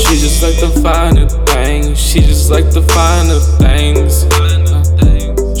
She 0.00 0.16
just 0.16 0.42
like 0.42 0.58
the 0.58 0.80
finer 0.82 1.28
things. 1.46 1.98
She 2.00 2.20
just 2.20 2.50
like 2.50 2.70
the 2.70 2.82
finer 2.82 3.38
things. 3.60 4.24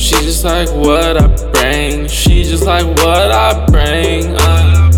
She 0.00 0.16
just 0.24 0.44
like 0.44 0.70
what 0.70 1.16
I 1.20 1.26
bring. 1.52 2.08
She 2.08 2.42
just 2.44 2.64
like 2.64 2.86
what 2.86 3.30
I 3.30 3.66
bring. 3.66 4.34
Uh, 4.36 4.90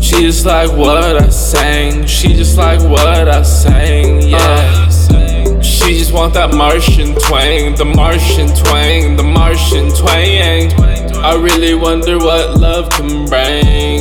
she 0.00 0.22
just 0.22 0.46
like 0.46 0.70
what 0.70 1.22
I 1.22 1.28
sang. 1.28 2.06
She 2.06 2.32
just 2.34 2.56
like 2.56 2.80
what 2.80 3.28
I 3.28 3.42
sang. 3.42 4.22
Yeah. 4.22 4.88
She 5.60 5.98
just 5.98 6.12
want 6.12 6.32
that 6.34 6.54
Martian 6.54 7.14
twang, 7.14 7.74
the 7.74 7.84
Martian 7.84 8.48
twang, 8.54 9.16
the 9.16 9.22
Martian 9.22 9.90
twang. 9.90 10.72
I 11.22 11.34
really 11.34 11.74
wonder 11.74 12.18
what 12.18 12.58
love 12.58 12.88
can 12.90 13.26
bring. 13.26 13.91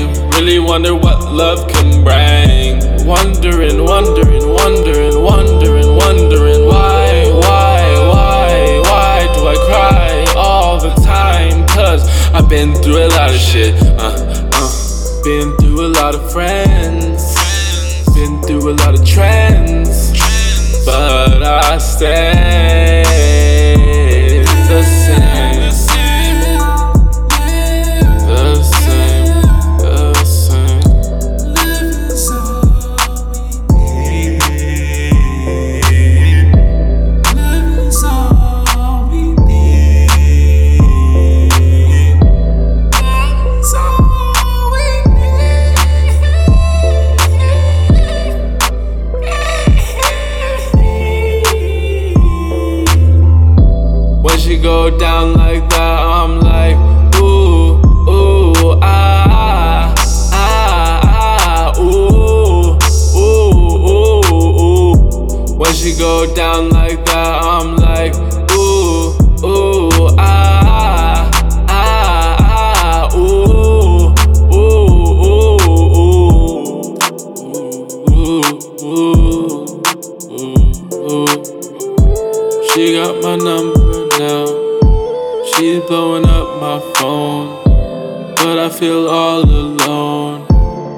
Really 0.41 0.57
wonder 0.57 0.95
what 0.95 1.31
love 1.31 1.69
can 1.69 2.03
bring. 2.03 3.05
Wondering, 3.05 3.85
wondering, 3.85 4.49
wondering, 4.49 5.21
wondering, 5.21 5.95
wondering 5.95 6.65
why, 6.65 7.29
why, 7.31 7.83
why, 8.09 8.81
why 8.89 9.33
do 9.35 9.47
I 9.47 9.55
cry 9.67 10.33
all 10.35 10.79
the 10.79 10.89
time? 11.03 11.67
Cause 11.67 12.09
I've 12.33 12.49
been 12.49 12.73
through 12.73 13.05
a 13.05 13.09
lot 13.09 13.29
of 13.29 13.39
shit. 13.39 13.75
Uh, 13.83 14.49
uh, 14.51 15.23
been 15.23 15.55
through 15.57 15.85
a 15.85 15.89
lot 15.89 16.15
of 16.15 16.31
friends. 16.33 17.35
Been 18.15 18.41
through 18.41 18.71
a 18.71 18.73
lot 18.81 18.99
of 18.99 19.05
trends. 19.05 20.11
But 20.83 21.43
I 21.43 21.77
stay 21.77 23.10
go 54.61 54.95
down 54.95 55.33
like 55.33 55.67
that, 55.69 55.99
I'm 55.99 56.39
like, 56.39 56.75
ooh, 57.19 57.81
ooh, 58.07 58.77
ah, 58.81 59.93
ah, 60.33 61.73
ah, 61.73 61.79
ooh, 61.79 62.77
ooh, 63.17 63.55
ooh, 63.89 64.61
ooh. 64.61 65.55
When 65.57 65.73
she 65.73 65.95
go 65.97 66.31
down 66.35 66.69
like 66.69 67.03
that, 67.05 67.43
I'm 67.43 67.75
like, 67.77 67.90
She 82.91 82.97
got 82.97 83.23
my 83.23 83.37
number 83.37 84.05
now. 84.19 84.45
She's 85.45 85.81
blowing 85.83 86.25
up 86.25 86.59
my 86.59 86.77
phone. 86.95 87.63
But 88.35 88.59
I 88.59 88.67
feel 88.67 89.07
all 89.07 89.43
alone. 89.43 90.45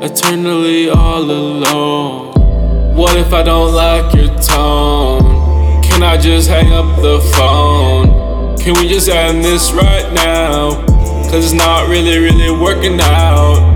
Eternally 0.02 0.90
all 0.90 1.22
alone. 1.22 2.96
What 2.96 3.16
if 3.16 3.32
I 3.32 3.44
don't 3.44 3.76
like 3.76 4.12
your 4.16 4.36
tone? 4.40 5.84
Can 5.84 6.02
I 6.02 6.18
just 6.18 6.50
hang 6.50 6.74
up 6.74 7.00
the 7.00 7.20
phone? 7.38 8.58
Can 8.58 8.74
we 8.74 8.88
just 8.88 9.08
end 9.08 9.46
this 9.46 9.72
right 9.72 10.12
now? 10.14 10.72
Cause 11.30 11.46
it's 11.46 11.54
not 11.54 11.88
really, 11.90 12.18
really 12.18 12.60
working 12.60 13.00
out. 13.02 13.73